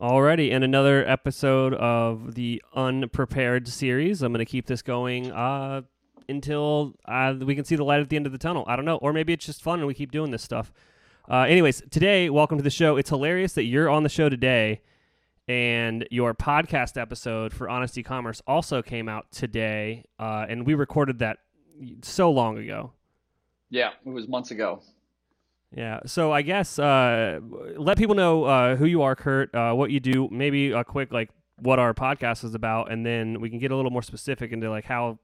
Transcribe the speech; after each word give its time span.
Alrighty, 0.00 0.52
and 0.52 0.62
another 0.62 1.08
episode 1.08 1.72
of 1.72 2.34
the 2.34 2.62
Unprepared 2.74 3.66
series. 3.66 4.20
I'm 4.20 4.30
going 4.30 4.44
to 4.44 4.50
keep 4.50 4.66
this 4.66 4.82
going 4.82 5.32
uh, 5.32 5.82
until 6.28 6.92
uh, 7.06 7.34
we 7.40 7.54
can 7.54 7.64
see 7.64 7.76
the 7.76 7.84
light 7.84 8.00
at 8.00 8.10
the 8.10 8.16
end 8.16 8.26
of 8.26 8.32
the 8.32 8.38
tunnel. 8.38 8.62
I 8.68 8.76
don't 8.76 8.84
know, 8.84 8.96
or 8.96 9.14
maybe 9.14 9.32
it's 9.32 9.46
just 9.46 9.62
fun 9.62 9.78
and 9.78 9.88
we 9.88 9.94
keep 9.94 10.12
doing 10.12 10.32
this 10.32 10.42
stuff. 10.42 10.70
Uh, 11.30 11.44
anyways, 11.44 11.82
today, 11.90 12.28
welcome 12.28 12.58
to 12.58 12.62
the 12.62 12.68
show. 12.68 12.98
It's 12.98 13.08
hilarious 13.08 13.54
that 13.54 13.64
you're 13.64 13.88
on 13.88 14.02
the 14.02 14.10
show 14.10 14.28
today, 14.28 14.82
and 15.48 16.06
your 16.10 16.34
podcast 16.34 17.00
episode 17.00 17.54
for 17.54 17.66
Honest 17.66 17.96
E-commerce 17.96 18.42
also 18.46 18.82
came 18.82 19.08
out 19.08 19.32
today, 19.32 20.04
uh, 20.18 20.44
and 20.46 20.66
we 20.66 20.74
recorded 20.74 21.20
that 21.20 21.38
so 22.02 22.30
long 22.30 22.58
ago. 22.58 22.92
Yeah, 23.70 23.92
it 24.04 24.10
was 24.10 24.28
months 24.28 24.50
ago. 24.50 24.82
Yeah. 25.76 26.00
So 26.06 26.32
I 26.32 26.40
guess 26.40 26.78
uh, 26.78 27.38
let 27.76 27.98
people 27.98 28.14
know 28.14 28.44
uh, 28.44 28.76
who 28.76 28.86
you 28.86 29.02
are, 29.02 29.14
Kurt, 29.14 29.54
uh, 29.54 29.74
what 29.74 29.90
you 29.90 30.00
do, 30.00 30.26
maybe 30.32 30.72
a 30.72 30.82
quick 30.82 31.12
like 31.12 31.28
what 31.58 31.78
our 31.78 31.92
podcast 31.92 32.44
is 32.44 32.54
about, 32.54 32.90
and 32.90 33.04
then 33.04 33.42
we 33.42 33.50
can 33.50 33.58
get 33.58 33.70
a 33.70 33.76
little 33.76 33.90
more 33.90 34.02
specific 34.02 34.52
into 34.52 34.70
like 34.70 34.86
how 34.86 35.18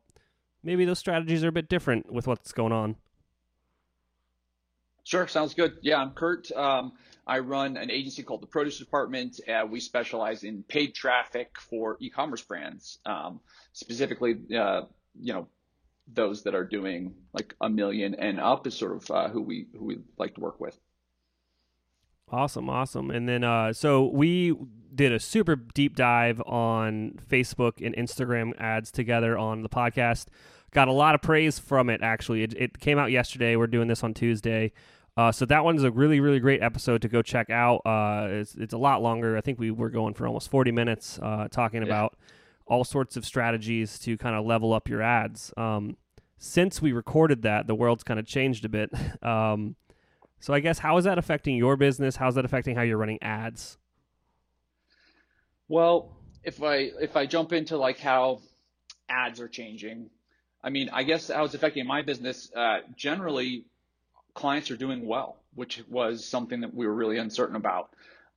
maybe 0.63 0.85
those 0.85 0.99
strategies 0.99 1.43
are 1.43 1.49
a 1.49 1.53
bit 1.53 1.71
different 1.71 2.13
with 2.13 2.27
what's 2.27 2.53
going 2.53 2.73
on. 2.73 2.97
Sure, 5.05 5.27
sounds 5.27 5.55
good. 5.55 5.79
Yeah, 5.81 5.97
I'm 5.97 6.11
Kurt. 6.11 6.53
Um, 6.53 6.93
I 7.27 7.39
run 7.39 7.79
an 7.79 7.91
agency 7.91 8.23
called 8.23 8.43
the 8.43 8.47
Produce 8.47 8.79
Department. 8.79 9.41
Uh, 9.49 9.67
we 9.67 9.81
specialize 9.81 10.45
in 10.45 10.65
paid 10.65 10.95
traffic 10.95 11.53
for 11.59 11.97
e-commerce 12.01 12.43
brands, 12.43 12.99
um, 13.07 13.41
specifically, 13.73 14.37
uh, 14.55 14.83
you 15.19 15.33
know, 15.33 15.49
those 16.07 16.43
that 16.45 16.55
are 16.55 16.65
doing 16.65 17.15
like 17.33 17.55
a 17.61 17.69
million 17.69 18.15
and 18.15 18.41
up 18.41 18.67
is 18.67 18.75
sort 18.75 18.97
of 18.97 19.11
uh, 19.11 19.29
who 19.29 19.43
we 19.43 19.67
who 19.73 19.85
we 19.85 19.99
like 20.19 20.35
to 20.35 20.41
work 20.41 20.61
with. 20.61 20.79
Awesome, 22.31 22.71
awesome. 22.71 23.11
And 23.11 23.29
then 23.29 23.45
uh, 23.45 23.73
so 23.73 24.07
we 24.07 24.55
did 24.95 25.13
a 25.13 25.21
super 25.21 25.57
deep 25.57 25.97
dive 25.97 26.41
on 26.47 27.19
Facebook 27.31 27.85
and 27.85 27.95
Instagram 27.95 28.59
ads 28.59 28.91
together 28.91 29.37
on 29.37 29.63
the 29.63 29.69
podcast. 29.69 30.27
Got 30.71 30.89
a 30.89 30.93
lot 30.93 31.15
of 31.15 31.21
praise 31.21 31.59
from 31.59 31.91
it. 31.91 32.03
Actually, 32.03 32.43
it, 32.43 32.55
it 32.55 32.79
came 32.79 32.99
out 32.99 33.11
yesterday. 33.11 33.57
We're 33.57 33.67
doing 33.67 33.89
this 33.89 34.03
on 34.03 34.15
Tuesday. 34.15 34.73
Uh, 35.17 35.31
so 35.31 35.45
that 35.45 35.65
one's 35.65 35.85
a 35.85 35.91
really, 35.91 36.21
really 36.21 36.41
great 36.41 36.63
episode 36.63 37.03
to 37.03 37.09
go 37.09 37.21
check 37.21 37.51
out. 37.51 37.83
Uh, 37.85 38.29
it's, 38.31 38.55
it's 38.55 38.73
a 38.73 38.79
lot 38.79 39.03
longer. 39.03 39.37
I 39.37 39.43
think 39.43 39.59
we 39.59 39.71
were 39.71 39.91
going 39.91 40.15
for 40.15 40.27
almost 40.27 40.51
40 40.51 40.73
minutes 40.73 41.19
uh, 41.23 41.49
talking 41.51 41.83
yeah. 41.83 41.89
about 41.89 42.17
all 42.67 42.85
sorts 42.85 43.19
of 43.19 43.27
strategies 43.27 43.99
to 43.99 44.17
kind 44.17 44.35
of 44.35 44.47
level 44.47 44.73
up 44.73 44.89
your 44.89 45.03
ads. 45.03 45.53
Um, 45.59 45.99
since 46.43 46.83
we 46.83 46.91
recorded 46.91 47.43
that, 47.43 47.69
the 47.69 47.75
world's 47.75 48.03
kind 48.03 48.19
of 48.19 48.27
changed 48.27 48.65
a 48.65 48.69
bit. 48.69 48.91
Um, 49.23 49.77
so 50.41 50.53
I 50.53 50.59
guess 50.59 50.81
how 50.81 50.97
is 50.97 51.05
that 51.05 51.17
affecting 51.17 51.57
your 51.57 51.77
business? 51.77 52.17
How's 52.17 52.35
that 52.35 52.45
affecting 52.45 52.75
how 52.75 52.83
you're 52.83 52.99
running 52.99 53.23
ads? 53.23 53.79
Well, 55.69 56.17
if 56.43 56.61
I 56.61 56.91
if 57.01 57.17
I 57.17 57.27
jump 57.27 57.53
into 57.53 57.77
like 57.77 58.01
how 58.01 58.41
ads 59.09 59.41
are 59.41 59.47
changing, 59.47 60.11
I 60.65 60.71
mean, 60.71 60.91
I 60.93 61.05
guess 61.05 61.29
how 61.29 61.45
it's 61.45 61.55
affecting 61.55 61.87
my 61.87 62.03
business. 62.03 62.51
Uh, 62.53 62.79
generally, 62.97 63.67
clients 64.35 64.73
are 64.73 64.77
doing 64.77 65.07
well, 65.07 65.37
which 65.55 65.81
was 65.89 66.25
something 66.25 66.63
that 66.63 66.75
we 66.75 66.85
were 66.89 66.95
really 66.95 67.19
uncertain 67.19 67.55
about 67.55 67.91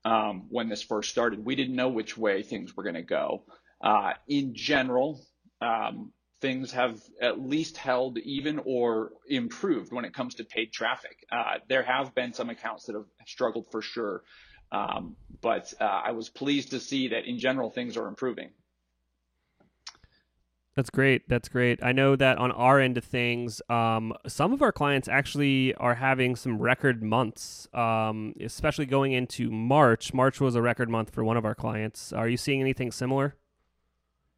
um, 0.03 0.45
when 0.49 0.69
this 0.69 0.83
first 0.83 1.09
started. 1.09 1.43
We 1.43 1.55
didn't 1.55 1.75
know 1.75 1.89
which 1.89 2.15
way 2.15 2.43
things 2.43 2.77
were 2.77 2.83
going 2.83 2.95
to 2.95 3.01
go. 3.01 3.45
Uh, 3.81 4.13
in 4.27 4.53
general, 4.53 5.25
um, 5.59 6.11
things 6.41 6.71
have 6.71 7.01
at 7.21 7.39
least 7.39 7.77
held 7.77 8.17
even 8.19 8.59
or 8.65 9.11
improved 9.27 9.91
when 9.91 10.05
it 10.05 10.13
comes 10.13 10.35
to 10.35 10.43
paid 10.43 10.71
traffic. 10.71 11.25
Uh, 11.31 11.59
there 11.67 11.83
have 11.83 12.13
been 12.13 12.33
some 12.33 12.49
accounts 12.49 12.85
that 12.85 12.95
have 12.95 13.05
struggled 13.25 13.65
for 13.71 13.81
sure, 13.81 14.23
um, 14.71 15.15
but 15.41 15.73
uh, 15.79 15.83
I 15.83 16.11
was 16.11 16.29
pleased 16.29 16.71
to 16.71 16.79
see 16.79 17.09
that 17.09 17.25
in 17.25 17.39
general 17.39 17.69
things 17.69 17.97
are 17.97 18.07
improving. 18.07 18.49
That's 20.75 20.89
great. 20.89 21.29
That's 21.29 21.47
great. 21.47 21.81
I 21.81 21.93
know 21.93 22.17
that 22.17 22.37
on 22.37 22.51
our 22.51 22.81
end 22.81 22.97
of 22.97 23.05
things, 23.05 23.61
um, 23.69 24.13
some 24.27 24.51
of 24.51 24.61
our 24.61 24.73
clients 24.73 25.07
actually 25.07 25.73
are 25.75 25.95
having 25.95 26.35
some 26.35 26.61
record 26.61 27.01
months, 27.01 27.69
um, 27.73 28.33
especially 28.41 28.85
going 28.85 29.13
into 29.13 29.49
March. 29.49 30.13
March 30.13 30.41
was 30.41 30.53
a 30.53 30.61
record 30.61 30.89
month 30.89 31.11
for 31.11 31.23
one 31.23 31.37
of 31.37 31.45
our 31.45 31.55
clients. 31.55 32.11
Are 32.11 32.27
you 32.27 32.35
seeing 32.35 32.59
anything 32.59 32.91
similar? 32.91 33.35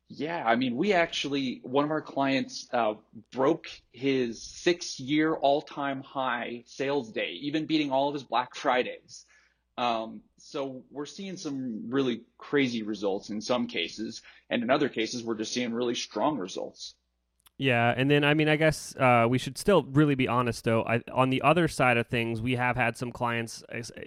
Yeah, 0.09 0.41
I 0.45 0.55
mean, 0.55 0.77
we 0.77 0.93
actually, 0.93 1.59
one 1.63 1.83
of 1.83 1.91
our 1.91 2.01
clients 2.01 2.67
uh, 2.71 2.93
broke 3.33 3.67
his 3.91 4.41
six 4.41 4.99
year 4.99 5.33
all 5.33 5.61
time 5.61 6.01
high 6.01 6.63
sales 6.65 7.11
day, 7.11 7.31
even 7.41 7.65
beating 7.65 7.91
all 7.91 8.07
of 8.07 8.13
his 8.13 8.23
Black 8.23 8.55
Fridays. 8.55 9.25
Um, 9.77 10.21
so 10.37 10.83
we're 10.91 11.05
seeing 11.05 11.35
some 11.35 11.89
really 11.89 12.21
crazy 12.37 12.83
results 12.83 13.29
in 13.29 13.41
some 13.41 13.67
cases, 13.67 14.21
and 14.49 14.63
in 14.63 14.69
other 14.69 14.89
cases, 14.89 15.23
we're 15.23 15.35
just 15.35 15.51
seeing 15.53 15.73
really 15.73 15.93
strong 15.95 16.37
results. 16.37 16.95
Yeah, 17.59 17.91
and 17.97 18.09
then 18.09 18.23
I 18.23 18.35
mean, 18.35 18.47
I 18.47 18.55
guess 18.55 18.95
uh, 18.97 19.25
we 19.27 19.39
should 19.39 19.57
still 19.57 19.81
really 19.83 20.13
be 20.13 20.27
honest, 20.27 20.63
though. 20.63 20.83
I, 20.83 21.01
on 21.11 21.31
the 21.31 21.41
other 21.41 21.67
side 21.67 21.97
of 21.97 22.05
things, 22.05 22.39
we 22.39 22.55
have 22.55 22.75
had 22.75 22.95
some 22.95 23.11
clients 23.11 23.63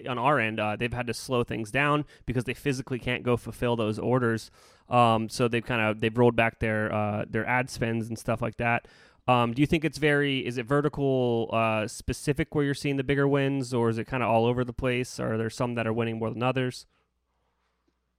on 0.07 0.17
our 0.17 0.39
end. 0.39 0.57
Uh, 0.57 0.77
they've 0.77 0.93
had 0.93 1.07
to 1.07 1.13
slow 1.13 1.43
things 1.43 1.69
down 1.69 2.05
because 2.25 2.45
they 2.45 2.53
physically 2.53 2.97
can't 2.97 3.23
go 3.23 3.35
fulfill 3.35 3.75
those 3.75 3.99
orders. 3.99 4.51
Um, 4.87 5.27
so 5.27 5.49
they've 5.49 5.65
kind 5.65 5.81
of 5.81 5.99
they've 5.99 6.17
rolled 6.17 6.37
back 6.37 6.59
their 6.59 6.93
uh, 6.93 7.25
their 7.29 7.45
ad 7.45 7.69
spends 7.69 8.07
and 8.07 8.17
stuff 8.17 8.41
like 8.41 8.55
that. 8.57 8.87
Um, 9.27 9.53
do 9.53 9.61
you 9.61 9.67
think 9.67 9.83
it's 9.83 9.97
very 9.97 10.45
is 10.45 10.57
it 10.57 10.65
vertical 10.65 11.49
uh, 11.51 11.87
specific 11.87 12.55
where 12.55 12.63
you're 12.63 12.73
seeing 12.73 12.95
the 12.95 13.03
bigger 13.03 13.27
wins, 13.27 13.73
or 13.73 13.89
is 13.89 13.97
it 13.97 14.05
kind 14.05 14.23
of 14.23 14.29
all 14.29 14.45
over 14.45 14.63
the 14.63 14.73
place? 14.73 15.19
Are 15.19 15.37
there 15.37 15.49
some 15.49 15.75
that 15.75 15.85
are 15.85 15.93
winning 15.93 16.19
more 16.19 16.29
than 16.29 16.41
others? 16.41 16.85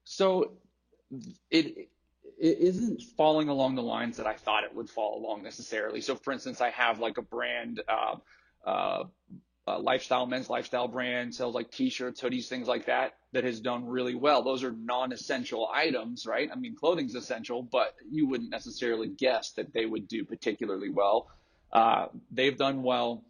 So 0.04 0.52
it 1.50 1.88
it 2.42 2.58
isn't 2.58 3.00
falling 3.16 3.48
along 3.48 3.76
the 3.76 3.82
lines 3.82 4.16
that 4.16 4.26
I 4.26 4.34
thought 4.34 4.64
it 4.64 4.74
would 4.74 4.90
fall 4.90 5.16
along 5.16 5.44
necessarily. 5.44 6.00
So, 6.00 6.16
for 6.16 6.32
instance, 6.32 6.60
I 6.60 6.70
have 6.70 6.98
like 6.98 7.16
a 7.16 7.22
brand, 7.22 7.80
uh, 7.86 8.16
uh, 8.66 9.04
lifestyle, 9.78 10.26
men's 10.26 10.50
lifestyle 10.50 10.88
brand, 10.88 11.32
sells 11.32 11.54
like 11.54 11.70
t-shirts, 11.70 12.20
hoodies, 12.20 12.48
things 12.48 12.66
like 12.66 12.86
that, 12.86 13.12
that 13.30 13.44
has 13.44 13.60
done 13.60 13.86
really 13.86 14.16
well. 14.16 14.42
Those 14.42 14.64
are 14.64 14.72
non-essential 14.72 15.70
items, 15.72 16.26
right? 16.26 16.50
I 16.52 16.56
mean, 16.56 16.74
clothing's 16.74 17.14
essential, 17.14 17.62
but 17.62 17.94
you 18.10 18.26
wouldn't 18.26 18.50
necessarily 18.50 19.06
guess 19.06 19.52
that 19.52 19.72
they 19.72 19.86
would 19.86 20.08
do 20.08 20.24
particularly 20.24 20.90
well. 20.90 21.28
Uh, 21.72 22.06
they've 22.32 22.58
done 22.58 22.82
well. 22.82 23.22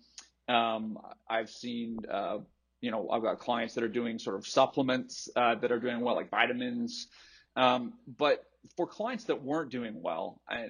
Um, 0.49 0.99
I've 1.29 1.51
seen, 1.51 1.99
uh, 2.11 2.39
you 2.81 2.91
know, 2.91 3.11
I've 3.11 3.23
got 3.23 3.41
clients 3.41 3.75
that 3.75 3.85
are 3.85 3.89
doing 3.89 4.19
sort 4.19 4.37
of 4.37 4.47
supplements 4.47 5.29
uh, 5.37 5.57
that 5.57 5.71
are 5.71 5.81
doing 5.81 6.01
well, 6.01 6.15
like 6.15 6.31
vitamins. 6.31 7.09
Um, 7.57 7.93
but 8.07 8.47
for 8.77 8.87
clients 8.87 9.25
that 9.25 9.43
weren't 9.43 9.71
doing 9.71 10.03
well, 10.03 10.41
I, 10.49 10.69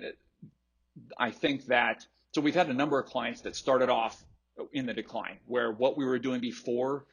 I 1.18 1.30
think 1.30 1.66
that 1.66 2.06
so 2.32 2.40
we've 2.40 2.54
had 2.54 2.68
a 2.68 2.74
number 2.74 2.98
of 2.98 3.06
clients 3.06 3.42
that 3.42 3.56
started 3.56 3.90
off 3.90 4.22
in 4.72 4.86
the 4.86 4.94
decline 4.94 5.38
where 5.46 5.70
what 5.70 5.96
we 5.96 6.04
were 6.04 6.18
doing 6.18 6.40
before 6.40 7.04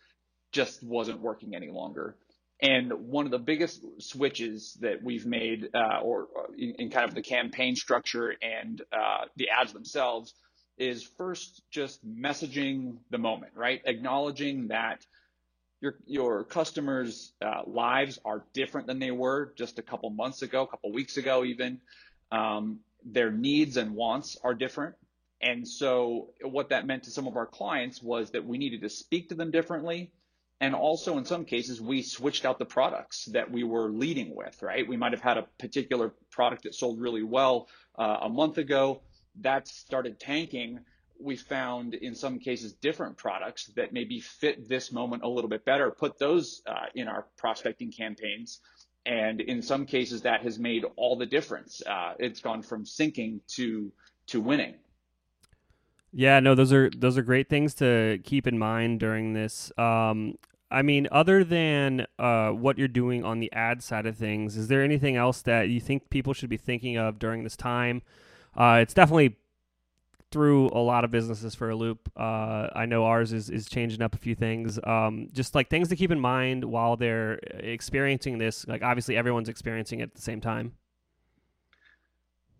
just 0.51 0.81
wasn't 0.81 1.19
working 1.19 1.56
any 1.56 1.69
longer. 1.69 2.16
And 2.62 2.91
one 3.07 3.25
of 3.25 3.31
the 3.31 3.40
biggest 3.40 3.85
switches 4.01 4.78
that 4.81 5.01
we've 5.01 5.25
made, 5.25 5.69
uh, 5.73 6.00
or 6.01 6.28
uh, 6.38 6.51
in, 6.57 6.75
in, 6.78 6.90
kind 6.90 7.07
of 7.07 7.16
the 7.16 7.22
campaign 7.22 7.75
structure 7.75 8.35
and 8.41 8.81
uh, 8.91 9.25
the 9.38 9.47
ads 9.50 9.72
themselves, 9.72 10.34
is 10.78 11.03
first 11.17 11.61
just 11.72 12.06
messaging 12.06 12.97
the 13.11 13.17
moment, 13.17 13.53
right? 13.56 13.81
Acknowledging 13.85 14.69
that 14.69 15.06
your 15.81 15.95
your 16.06 16.44
customers' 16.44 17.31
uh, 17.41 17.62
lives 17.66 18.19
are 18.25 18.44
different 18.53 18.88
than 18.88 19.00
they 19.00 19.12
were 19.12 19.53
just 19.57 19.79
a 19.79 19.81
couple 19.81 20.09
months 20.09 20.41
ago, 20.41 20.63
a 20.63 20.67
couple 20.67 20.91
weeks 20.91 21.17
ago, 21.17 21.44
even. 21.44 21.79
Um, 22.31 22.79
their 23.06 23.31
needs 23.31 23.78
and 23.78 23.95
wants 23.95 24.38
are 24.44 24.53
different. 24.53 24.95
And 25.41 25.66
so, 25.67 26.31
what 26.41 26.69
that 26.69 26.85
meant 26.85 27.03
to 27.03 27.12
some 27.12 27.28
of 27.28 27.38
our 27.38 27.45
clients 27.45 28.03
was 28.03 28.31
that 28.31 28.45
we 28.45 28.57
needed 28.57 28.81
to 28.81 28.90
speak 28.90 29.29
to 29.29 29.35
them 29.35 29.51
differently. 29.51 30.12
And 30.62 30.75
also, 30.75 31.17
in 31.17 31.23
some 31.23 31.45
cases, 31.45 31.79
we 31.79 32.01
switched 32.01 32.44
out 32.44 32.59
the 32.59 32.66
products 32.66 33.25
that 33.31 33.50
we 33.50 33.63
were 33.63 33.90
leading 33.90 34.35
with, 34.35 34.61
right? 34.61 34.85
We 34.85 34.97
might 34.97 35.14
have 35.14 35.22
had 35.22 35.37
a 35.37 35.43
particular 35.58 36.14
product 36.29 36.64
that 36.64 36.76
sold 36.76 36.99
really 36.99 37.23
well 37.23 37.70
uh, 37.97 38.17
a 38.23 38.29
month 38.29 38.58
ago. 38.58 39.02
That 39.40 39.70
started 39.70 40.20
tanking 40.20 40.81
we 41.19 41.35
found 41.35 41.93
in 41.93 42.16
some 42.16 42.39
cases 42.39 42.73
different 42.73 43.17
products 43.17 43.67
that 43.75 43.93
maybe 43.93 44.19
fit 44.19 44.67
this 44.67 44.91
moment 44.91 45.23
a 45.23 45.27
little 45.27 45.49
bit 45.49 45.66
better, 45.66 45.91
put 45.91 46.17
those 46.17 46.61
uh, 46.66 46.85
in 46.95 47.07
our 47.07 47.27
prospecting 47.37 47.91
campaigns. 47.91 48.61
And 49.05 49.41
in 49.41 49.61
some 49.61 49.85
cases, 49.85 50.21
that 50.23 50.43
has 50.43 50.59
made 50.59 50.85
all 50.95 51.17
the 51.17 51.25
difference. 51.25 51.81
Uh, 51.85 52.13
it's 52.19 52.41
gone 52.41 52.61
from 52.61 52.85
sinking 52.85 53.41
to 53.55 53.91
to 54.27 54.41
winning. 54.41 54.75
Yeah, 56.11 56.39
no, 56.39 56.55
those 56.55 56.73
are 56.73 56.89
those 56.95 57.17
are 57.17 57.21
great 57.21 57.49
things 57.49 57.73
to 57.75 58.19
keep 58.23 58.45
in 58.45 58.57
mind 58.57 58.99
during 58.99 59.33
this. 59.33 59.71
Um, 59.77 60.35
I 60.71 60.81
mean, 60.81 61.07
other 61.11 61.43
than 61.43 62.05
uh, 62.19 62.49
what 62.49 62.77
you're 62.77 62.87
doing 62.87 63.23
on 63.23 63.39
the 63.39 63.51
ad 63.53 63.81
side 63.81 64.05
of 64.05 64.17
things, 64.17 64.55
is 64.55 64.67
there 64.67 64.83
anything 64.83 65.16
else 65.16 65.41
that 65.43 65.69
you 65.69 65.79
think 65.79 66.09
people 66.09 66.33
should 66.33 66.49
be 66.49 66.57
thinking 66.57 66.97
of 66.97 67.17
during 67.17 67.43
this 67.43 67.55
time? 67.55 68.03
Uh, 68.55 68.79
it's 68.81 68.93
definitely 68.93 69.37
threw 70.31 70.67
a 70.67 70.79
lot 70.79 71.03
of 71.03 71.11
businesses 71.11 71.55
for 71.55 71.70
a 71.70 71.76
loop. 71.76 72.11
Uh, 72.16 72.67
I 72.76 72.85
know 72.85 73.05
ours 73.05 73.34
is 73.34 73.49
is 73.49 73.67
changing 73.67 74.02
up 74.02 74.14
a 74.14 74.17
few 74.17 74.35
things. 74.35 74.79
Um, 74.84 75.28
just 75.34 75.55
like 75.55 75.70
things 75.70 75.90
to 75.90 75.96
keep 75.96 76.11
in 76.11 76.20
mind 76.20 76.64
while 76.64 76.96
they're 76.97 77.34
experiencing 77.59 78.37
this. 78.37 78.67
Like 78.67 78.84
obviously 78.84 79.17
everyone's 79.17 79.49
experiencing 79.49 79.99
it 79.99 80.03
at 80.03 80.16
the 80.16 80.22
same 80.22 80.41
time. 80.41 80.73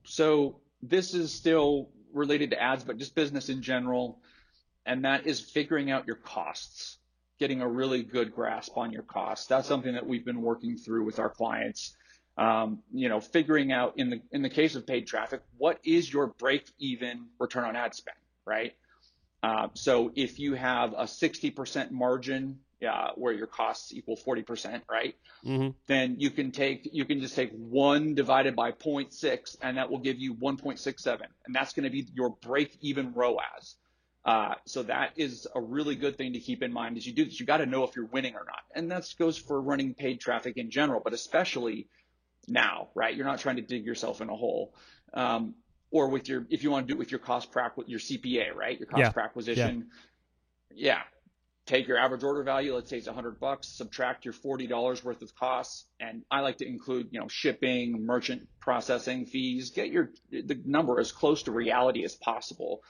So 0.04 0.62
this 0.82 1.14
is 1.14 1.32
still 1.32 1.90
related 2.14 2.50
to 2.52 2.62
ads, 2.62 2.84
but 2.84 2.98
just 2.98 3.14
business 3.14 3.50
in 3.50 3.62
general, 3.62 4.20
and 4.86 5.06
that 5.06 5.28
is 5.28 5.40
figuring 5.40 5.92
out 5.92 6.08
your 6.08 6.16
costs, 6.16 6.98
getting 7.40 7.62
a 7.62 7.68
really 7.68 8.02
good 8.02 8.34
grasp 8.34 8.78
on 8.78 8.92
your 8.92 9.04
costs. 9.04 9.46
That's 9.46 9.68
something 9.68 9.94
that 9.94 10.06
we've 10.06 10.26
been 10.26 10.42
working 10.42 10.78
through 10.78 11.06
with 11.06 11.20
our 11.20 11.30
clients. 11.30 11.96
Um, 12.40 12.80
you 12.94 13.10
know, 13.10 13.20
figuring 13.20 13.74
out 13.74 13.96
in 13.98 14.10
the 14.10 14.22
in 14.32 14.42
the 14.42 14.50
case 14.50 14.76
of 14.76 14.88
paid 14.88 15.08
traffic, 15.08 15.42
what 15.58 15.78
is 15.84 16.12
your 16.12 16.28
break-even 16.28 17.28
return 17.38 17.66
on 17.66 17.76
ad 17.76 17.94
spend, 17.94 18.16
right? 18.46 18.76
Uh, 19.44 19.68
so 19.74 20.12
if 20.16 20.40
you 20.40 20.54
have 20.54 20.94
a 20.94 21.04
60% 21.04 21.92
margin 21.92 22.60
uh, 22.88 23.10
where 23.16 23.34
your 23.34 23.48
costs 23.48 23.94
equal 23.94 24.16
40%, 24.16 24.82
right? 24.90 25.16
Mm-hmm. 25.46 25.70
Then 25.88 26.16
you 26.20 26.30
can 26.30 26.52
take 26.52 26.90
you 26.94 27.04
can 27.04 27.20
just 27.20 27.36
take 27.36 27.52
one 27.52 28.16
divided 28.16 28.56
by 28.56 28.72
0.6, 28.72 29.58
and 29.62 29.78
that 29.78 29.92
will 29.92 30.00
give 30.00 30.18
you 30.18 30.34
1.67, 30.36 31.20
and 31.46 31.54
that's 31.54 31.74
going 31.74 31.84
to 31.84 31.90
be 31.90 32.08
your 32.14 32.30
break-even 32.30 33.14
ROAS. 33.14 33.76
Uh, 34.24 34.54
so 34.66 34.84
that 34.84 35.12
is 35.18 35.48
a 35.56 35.62
really 35.62 35.96
good 35.96 36.18
thing 36.18 36.34
to 36.34 36.40
keep 36.40 36.64
in 36.64 36.72
mind 36.72 36.96
as 36.96 37.06
you 37.06 37.14
do 37.14 37.26
this. 37.26 37.40
You 37.40 37.46
got 37.46 37.58
to 37.58 37.66
know 37.66 37.84
if 37.84 37.98
you're 37.98 38.06
winning 38.06 38.36
or 38.36 38.46
not, 38.46 38.62
and 38.74 38.92
that 38.92 39.14
goes 39.18 39.38
for 39.38 39.60
running 39.62 39.94
paid 39.94 40.22
traffic 40.22 40.56
in 40.56 40.72
general, 40.72 41.02
but 41.04 41.14
especially 41.14 41.88
now, 42.50 42.90
right? 42.96 43.16
You're 43.16 43.26
not 43.26 43.40
trying 43.40 43.58
to 43.58 43.62
dig 43.62 43.86
yourself 43.86 44.22
in 44.22 44.30
a 44.30 44.36
hole. 44.36 44.74
Um, 45.14 45.56
or 45.92 46.10
with 46.10 46.30
your, 46.30 46.46
if 46.50 46.64
you 46.64 46.72
want 46.72 46.88
to 46.88 46.94
do 46.94 46.98
it 46.98 47.00
with 47.00 47.12
your 47.12 47.20
cost 47.20 47.52
per 47.52 47.72
with 47.76 47.90
your 47.90 48.00
CPA, 48.00 48.54
right? 48.54 48.78
Your 48.80 48.88
cost 48.88 49.00
yeah. 49.02 49.10
per 49.10 49.22
acquisition. 49.22 49.88
Yeah. 50.72 50.96
yeah. 50.96 51.02
Take 51.66 51.88
your 51.88 51.98
average 51.98 52.24
order 52.24 52.42
value, 52.42 52.74
let's 52.74 52.90
say 52.90 52.98
it's 52.98 53.06
100 53.06 53.40
bucks, 53.40 53.68
subtract 53.68 54.26
your 54.26 54.34
$40 54.34 55.04
worth 55.04 55.22
of 55.22 55.36
costs, 55.36 55.86
and 56.00 56.24
I 56.32 56.40
like 56.40 56.58
to 56.58 56.68
include, 56.68 57.10
you 57.12 57.20
know, 57.20 57.28
shipping, 57.28 58.08
merchant 58.08 58.48
processing 58.60 59.28
fees. 59.28 59.70
Get 59.70 59.92
your 59.92 60.10
the 60.32 60.60
number 60.66 61.00
as 61.00 61.12
close 61.12 61.44
to 61.44 61.52
reality 61.52 62.04
as 62.04 62.16
possible, 62.16 62.82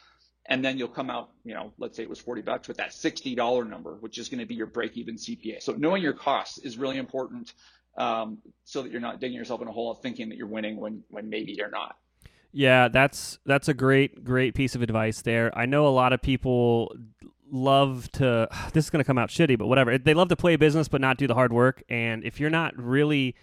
and 0.45 0.63
then 0.63 0.77
you'll 0.77 0.87
come 0.87 1.09
out, 1.09 1.29
you 1.43 1.53
know, 1.53 1.73
let's 1.77 1.97
say 1.97 2.03
it 2.03 2.09
was 2.09 2.19
40 2.19 2.41
bucks 2.41 2.69
with 2.69 2.77
that 2.77 2.91
$60 2.91 3.69
number, 3.69 3.95
which 3.99 4.17
is 4.17 4.29
going 4.29 4.39
to 4.39 4.45
be 4.45 4.55
your 4.55 4.67
break-even 4.67 5.15
CPA. 5.15 5.61
So 5.61 5.73
knowing 5.73 6.01
your 6.01 6.13
costs 6.13 6.57
is 6.59 6.77
really 6.77 6.97
important 6.97 7.53
um, 7.97 8.39
so 8.63 8.81
that 8.81 8.91
you're 8.91 9.01
not 9.01 9.19
digging 9.19 9.37
yourself 9.37 9.61
in 9.61 9.67
a 9.67 9.71
hole 9.71 9.93
thinking 9.93 10.29
that 10.29 10.37
you're 10.37 10.47
winning 10.47 10.77
when 10.77 11.03
when 11.09 11.29
maybe 11.29 11.53
you're 11.53 11.71
not. 11.71 11.97
Yeah, 12.51 12.87
that's 12.87 13.39
that's 13.45 13.67
a 13.67 13.73
great 13.73 14.23
great 14.23 14.55
piece 14.55 14.75
of 14.75 14.81
advice 14.81 15.21
there. 15.21 15.55
I 15.57 15.65
know 15.65 15.87
a 15.87 15.89
lot 15.89 16.13
of 16.13 16.21
people 16.21 16.95
love 17.51 18.11
to 18.13 18.47
this 18.73 18.85
is 18.85 18.89
going 18.89 19.03
to 19.03 19.07
come 19.07 19.17
out 19.17 19.29
shitty, 19.29 19.57
but 19.57 19.67
whatever. 19.67 19.97
They 19.97 20.13
love 20.13 20.29
to 20.29 20.35
play 20.35 20.55
business 20.55 20.87
but 20.87 21.01
not 21.01 21.17
do 21.17 21.27
the 21.27 21.35
hard 21.35 21.53
work 21.53 21.83
and 21.89 22.23
if 22.23 22.39
you're 22.39 22.49
not 22.49 22.77
really 22.77 23.35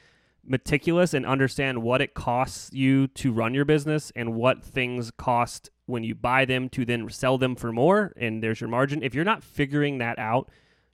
meticulous 0.49 1.13
and 1.13 1.27
understand 1.27 1.83
what 1.83 2.01
it 2.01 2.15
costs 2.15 2.73
you 2.73 3.09
to 3.09 3.33
run 3.33 3.55
your 3.55 3.65
business 3.65 4.13
and 4.15 4.35
what 4.35 4.63
things 4.63 5.11
cost 5.11 5.71
when 5.87 6.05
you 6.05 6.15
buy 6.15 6.45
them 6.45 6.69
to 6.69 6.85
then 6.85 7.09
sell 7.11 7.39
them 7.39 7.57
for 7.57 7.73
more 7.73 8.13
and 8.17 8.43
there's 8.43 8.61
your 8.61 8.71
margin. 8.71 9.03
If 9.03 9.15
you're 9.15 9.25
not 9.25 9.43
figuring 9.43 9.99
that 9.99 10.19
out, 10.19 10.49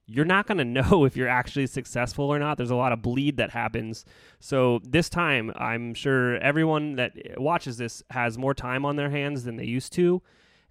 you're 0.07 0.25
not 0.25 0.47
going 0.47 0.59
to 0.59 0.65
know 0.65 1.05
if 1.05 1.17
you're 1.17 1.29
actually 1.29 1.67
successful 1.67 2.27
or 2.27 2.39
not. 2.39 2.57
There's 2.57 2.71
a 2.71 2.77
lot 2.77 2.93
of 2.93 3.03
bleed 3.03 3.37
that 3.37 3.51
happens. 3.51 4.05
So 4.41 4.81
this 4.85 5.09
time, 5.09 5.53
I'm 5.57 5.95
sure 5.95 6.37
everyone 6.39 6.97
that 6.97 7.13
watches 7.37 7.77
this 7.77 8.03
has 8.11 8.39
more 8.39 8.55
time 8.55 8.85
on 8.85 8.97
their 8.97 9.11
hands 9.11 9.45
than 9.45 9.57
they 9.57 9.67
used 9.67 9.93
to. 9.95 10.23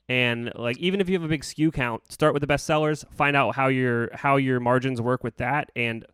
And 0.09 0.51
like 0.55 0.77
even 0.77 0.99
if 0.99 1.07
you 1.07 1.15
have 1.15 1.23
a 1.23 1.27
big 1.27 1.43
SKU 1.43 1.71
count, 1.71 2.11
start 2.11 2.33
with 2.33 2.41
the 2.41 2.47
best 2.47 2.65
sellers, 2.65 3.05
find 3.11 3.35
out 3.35 3.55
how 3.55 3.67
your 3.67 4.09
how 4.13 4.35
your 4.35 4.59
margins 4.59 4.99
work 4.99 5.23
with 5.23 5.37
that 5.37 5.71
and 5.75 6.05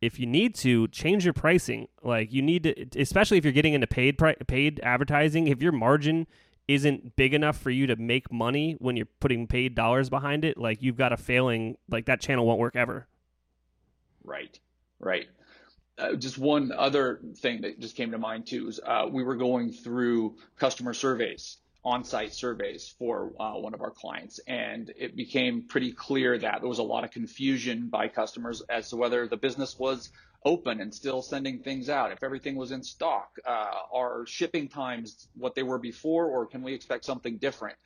if 0.00 0.18
you 0.20 0.26
need 0.26 0.54
to 0.54 0.88
change 0.88 1.24
your 1.24 1.32
pricing 1.32 1.88
like 2.02 2.32
you 2.32 2.42
need 2.42 2.62
to 2.64 3.00
especially 3.00 3.38
if 3.38 3.44
you're 3.44 3.52
getting 3.52 3.74
into 3.74 3.86
paid 3.86 4.18
paid 4.46 4.80
advertising 4.82 5.48
if 5.48 5.62
your 5.62 5.72
margin 5.72 6.26
isn't 6.68 7.16
big 7.16 7.34
enough 7.34 7.58
for 7.58 7.70
you 7.70 7.86
to 7.86 7.96
make 7.96 8.32
money 8.32 8.76
when 8.78 8.96
you're 8.96 9.08
putting 9.20 9.46
paid 9.46 9.74
dollars 9.74 10.10
behind 10.10 10.44
it, 10.44 10.58
like 10.58 10.82
you've 10.82 10.96
got 10.96 11.12
a 11.12 11.16
failing, 11.16 11.76
like 11.88 12.06
that 12.06 12.20
channel 12.20 12.46
won't 12.46 12.58
work 12.58 12.76
ever. 12.76 13.06
Right, 14.24 14.58
right. 14.98 15.26
Uh, 15.98 16.14
just 16.14 16.36
one 16.36 16.72
other 16.76 17.20
thing 17.36 17.62
that 17.62 17.80
just 17.80 17.96
came 17.96 18.10
to 18.10 18.18
mind 18.18 18.46
too 18.46 18.68
is 18.68 18.80
uh, 18.84 19.06
we 19.10 19.22
were 19.22 19.36
going 19.36 19.72
through 19.72 20.36
customer 20.58 20.92
surveys, 20.92 21.58
on-site 21.84 22.34
surveys 22.34 22.94
for 22.98 23.32
uh, 23.40 23.52
one 23.52 23.72
of 23.72 23.80
our 23.80 23.92
clients, 23.92 24.40
and 24.46 24.92
it 24.98 25.16
became 25.16 25.62
pretty 25.62 25.92
clear 25.92 26.36
that 26.36 26.60
there 26.60 26.68
was 26.68 26.80
a 26.80 26.82
lot 26.82 27.04
of 27.04 27.12
confusion 27.12 27.88
by 27.88 28.08
customers 28.08 28.60
as 28.68 28.90
to 28.90 28.96
whether 28.96 29.26
the 29.26 29.36
business 29.36 29.78
was 29.78 30.10
open 30.46 30.80
and 30.80 30.94
still 30.94 31.20
sending 31.22 31.58
things 31.58 31.90
out, 31.90 32.12
if 32.12 32.22
everything 32.22 32.54
was 32.54 32.70
in 32.70 32.82
stock, 32.82 33.36
uh, 33.44 33.74
are 33.92 34.24
shipping 34.26 34.68
times 34.68 35.28
what 35.34 35.56
they 35.56 35.64
were 35.64 35.78
before, 35.78 36.26
or 36.26 36.46
can 36.46 36.62
we 36.62 36.72
expect 36.72 37.04
something 37.04 37.36
different? 37.36 37.76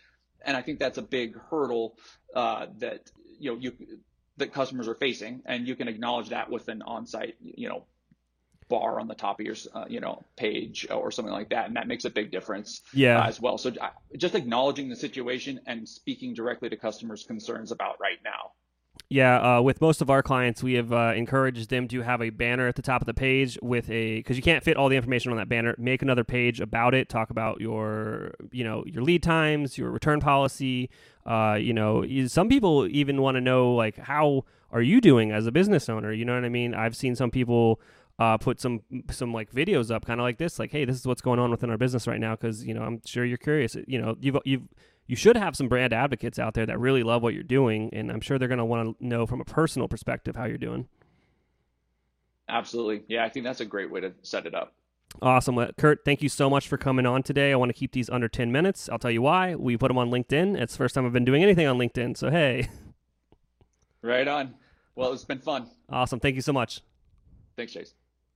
And 0.45 0.57
I 0.57 0.63
think 0.63 0.79
that's 0.79 0.99
a 0.99 1.03
big 1.03 1.37
hurdle 1.51 1.97
uh, 2.37 2.67
that 2.79 3.11
you 3.41 3.51
know 3.51 3.59
you 3.59 3.73
that 4.37 4.53
customers 4.53 4.89
are 4.89 4.95
facing, 4.95 5.43
and 5.47 5.67
you 5.67 5.75
can 5.75 5.89
acknowledge 5.89 6.29
that 6.29 6.51
with 6.51 6.69
an 6.69 6.83
on-site 6.83 7.37
you 7.41 7.69
know 7.69 7.85
bar 8.69 9.01
on 9.01 9.09
the 9.09 9.15
top 9.15 9.41
of 9.41 9.47
your 9.47 9.57
uh, 9.75 9.87
you 9.89 10.01
know 10.01 10.23
page 10.37 10.87
or 10.91 11.11
something 11.11 11.33
like 11.33 11.49
that, 11.51 11.67
and 11.67 11.77
that 11.77 11.89
makes 11.89 12.05
a 12.05 12.11
big 12.11 12.31
difference 12.31 12.83
yeah. 12.93 13.19
Uh, 13.19 13.27
as 13.27 13.41
well. 13.41 13.57
So 13.57 13.71
uh, 13.81 13.89
just 14.17 14.35
acknowledging 14.35 14.91
the 14.91 14.97
situation 14.97 15.61
and 15.67 15.89
speaking 15.89 16.35
directly 16.35 16.69
to 16.69 16.77
customers' 16.77 17.25
concerns 17.25 17.73
about 17.73 18.01
right 18.01 18.19
now. 18.23 18.53
Yeah, 19.13 19.57
uh, 19.57 19.61
with 19.61 19.81
most 19.81 20.03
of 20.03 20.09
our 20.09 20.23
clients, 20.23 20.63
we 20.63 20.75
have 20.75 20.93
uh, 20.93 21.15
encouraged 21.17 21.69
them 21.69 21.89
to 21.89 22.03
have 22.03 22.23
a 22.23 22.31
banner 22.31 22.69
at 22.69 22.77
the 22.77 22.83
top 22.83 23.03
of 23.03 23.07
the 23.07 23.15
page 23.15 23.59
with 23.61 23.91
a 23.91 24.19
because 24.19 24.37
you 24.37 24.43
can't 24.43 24.63
fit 24.63 24.77
all 24.77 24.89
the 24.89 24.95
information 24.95 25.33
on 25.33 25.39
that 25.39 25.49
banner. 25.49 25.75
Make 25.79 26.01
another 26.01 26.23
page 26.23 26.61
about 26.61 26.95
it. 26.95 27.09
Talk 27.09 27.31
about 27.31 27.61
your 27.61 28.35
you 28.53 28.63
know 28.63 28.85
your 28.87 29.03
lead 29.03 29.25
times, 29.25 29.77
your 29.77 29.91
return 29.91 30.21
policy. 30.21 30.91
Uh, 31.27 31.59
you 31.61 31.73
know, 31.73 32.07
some 32.29 32.49
people 32.49 32.87
even 32.87 33.21
want 33.21 33.35
to 33.35 33.41
know 33.41 33.75
like 33.75 33.99
how 33.99 34.45
are 34.71 34.81
you 34.81 35.01
doing 35.01 35.33
as 35.33 35.45
a 35.45 35.51
business 35.51 35.89
owner. 35.89 36.13
You 36.13 36.25
know 36.25 36.37
what 36.37 36.45
I 36.45 36.49
mean? 36.49 36.73
I've 36.73 36.97
seen 36.97 37.17
some 37.17 37.33
people. 37.33 37.81
Uh, 38.21 38.37
put 38.37 38.61
some 38.61 38.83
some 39.11 39.33
like 39.33 39.51
videos 39.51 39.91
up, 39.91 40.05
kind 40.05 40.21
of 40.21 40.25
like 40.25 40.37
this, 40.37 40.59
like, 40.59 40.71
hey, 40.71 40.85
this 40.85 40.95
is 40.95 41.07
what's 41.07 41.23
going 41.23 41.39
on 41.39 41.51
within 41.51 41.71
our 41.71 41.79
business 41.79 42.07
right 42.07 42.21
now, 42.21 42.37
because 42.37 42.67
you 42.67 42.75
know 42.75 42.83
I'm 42.83 43.01
sure 43.07 43.25
you're 43.25 43.39
curious. 43.39 43.79
You 43.87 43.99
know, 43.99 44.15
you've 44.21 44.37
you've 44.45 44.69
you 45.11 45.17
should 45.17 45.37
have 45.37 45.57
some 45.57 45.69
brand 45.69 45.93
advocates 45.93 46.39
out 46.39 46.55
there 46.55 46.65
that 46.67 46.79
really 46.79 47.03
love 47.03 47.21
what 47.21 47.35
you're 47.35 47.43
doing, 47.43 47.91
and 47.93 48.13
I'm 48.13 48.21
sure 48.21 48.39
they're 48.39 48.47
going 48.47 48.59
to 48.59 48.65
want 48.65 48.97
to 48.97 49.05
know 49.05 49.27
from 49.27 49.41
a 49.41 49.45
personal 49.45 49.89
perspective 49.89 50.37
how 50.37 50.45
you're 50.45 50.57
doing. 50.57 50.87
Absolutely. 52.49 53.03
Yeah, 53.09 53.25
I 53.25 53.29
think 53.29 53.45
that's 53.45 53.61
a 53.61 53.65
great 53.65 53.91
way 53.91 54.01
to 54.03 54.13
set 54.23 54.47
it 54.47 54.55
up. 54.55 54.73
Awesome. 55.21 55.59
Kurt, 55.77 56.05
thank 56.05 56.23
you 56.23 56.29
so 56.29 56.49
much 56.49 56.69
for 56.69 56.77
coming 56.77 57.07
on 57.07 57.25
today. 57.25 57.51
I 57.51 57.57
want 57.57 57.71
to 57.71 57.73
keep 57.73 57.91
these 57.91 58.09
under 58.09 58.29
10 58.29 58.53
minutes. 58.53 58.89
I'll 58.89 59.01
tell 59.01 59.11
you 59.11 59.23
why. 59.23 59.57
We 59.57 59.77
put 59.77 59.89
them 59.89 59.99
on 59.99 60.11
LinkedIn. 60.11 60.57
It's 60.57 60.75
the 60.75 60.79
first 60.79 60.95
time 60.95 61.05
I've 61.05 61.13
been 61.13 61.25
doing 61.25 61.43
anything 61.43 61.67
on 61.67 61.77
LinkedIn. 61.77 62.17
So, 62.17 62.31
hey. 62.31 62.69
Right 64.03 64.29
on. 64.29 64.55
Well, 64.95 65.13
it's 65.13 65.25
been 65.25 65.41
fun. 65.41 65.69
Awesome. 65.89 66.21
Thank 66.21 66.37
you 66.37 66.43
so 66.43 66.53
much. 66.53 66.83
Thanks, 67.57 67.73
Chase. 67.73 67.95